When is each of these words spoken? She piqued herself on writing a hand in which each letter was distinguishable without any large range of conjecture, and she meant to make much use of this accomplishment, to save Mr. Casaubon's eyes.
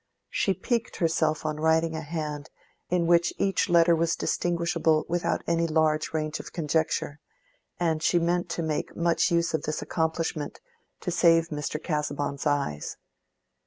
She 0.31 0.55
piqued 0.55 0.95
herself 0.95 1.45
on 1.45 1.59
writing 1.59 1.95
a 1.95 2.01
hand 2.01 2.49
in 2.89 3.05
which 3.05 3.35
each 3.37 3.69
letter 3.69 3.95
was 3.95 4.15
distinguishable 4.15 5.05
without 5.07 5.43
any 5.45 5.67
large 5.67 6.11
range 6.11 6.39
of 6.39 6.51
conjecture, 6.51 7.19
and 7.79 8.01
she 8.01 8.17
meant 8.17 8.49
to 8.49 8.63
make 8.63 8.95
much 8.95 9.29
use 9.29 9.53
of 9.53 9.61
this 9.61 9.79
accomplishment, 9.83 10.59
to 11.01 11.11
save 11.11 11.49
Mr. 11.49 11.77
Casaubon's 11.79 12.47
eyes. 12.47 12.97